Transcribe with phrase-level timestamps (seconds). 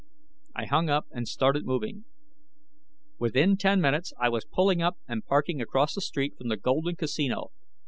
[0.55, 2.05] I hung up and started moving.
[3.19, 6.95] Within ten minutes, I was pulling up and parking across the street from the Golden
[6.95, 7.51] Casino.